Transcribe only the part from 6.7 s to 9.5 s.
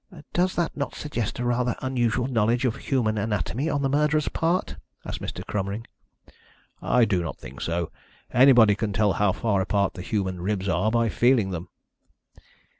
"I do not think so. Anybody can tell how